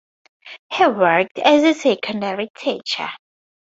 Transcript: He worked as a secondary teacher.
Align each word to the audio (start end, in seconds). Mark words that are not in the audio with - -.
He 0.73 0.87
worked 0.87 1.37
as 1.37 1.63
a 1.63 1.75
secondary 1.75 2.49
teacher. 2.57 3.09